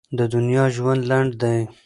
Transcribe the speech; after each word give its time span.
د 0.17 0.19
دنیا 0.33 0.65
ژوند 0.75 1.01
لنډ 1.09 1.31
دی. 1.41 1.59